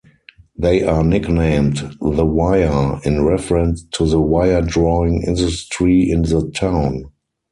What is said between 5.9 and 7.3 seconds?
in the town.